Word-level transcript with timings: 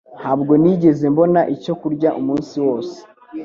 Ntabwo 0.19 0.51
nigeze 0.61 1.05
mbona 1.13 1.39
icyo 1.55 1.73
kurya 1.81 2.09
umunsi 2.19 2.55
wose 2.65 2.97